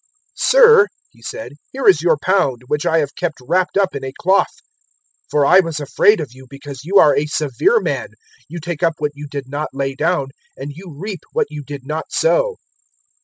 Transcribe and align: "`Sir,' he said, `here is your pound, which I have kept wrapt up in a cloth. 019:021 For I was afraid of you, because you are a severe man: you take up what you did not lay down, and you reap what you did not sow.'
"`Sir,' 0.35 0.87
he 1.11 1.21
said, 1.21 1.51
`here 1.77 1.87
is 1.87 2.01
your 2.01 2.17
pound, 2.17 2.63
which 2.65 2.87
I 2.87 2.97
have 2.97 3.13
kept 3.13 3.37
wrapt 3.39 3.77
up 3.77 3.93
in 3.93 4.03
a 4.03 4.11
cloth. 4.11 4.47
019:021 5.25 5.29
For 5.29 5.45
I 5.45 5.59
was 5.59 5.79
afraid 5.79 6.19
of 6.19 6.31
you, 6.33 6.47
because 6.49 6.83
you 6.83 6.97
are 6.97 7.15
a 7.15 7.27
severe 7.27 7.79
man: 7.79 8.07
you 8.49 8.59
take 8.59 8.81
up 8.81 8.95
what 8.97 9.11
you 9.13 9.27
did 9.29 9.47
not 9.47 9.69
lay 9.73 9.93
down, 9.93 10.29
and 10.57 10.71
you 10.73 10.91
reap 10.97 11.19
what 11.33 11.51
you 11.51 11.61
did 11.63 11.85
not 11.85 12.05
sow.' 12.11 12.57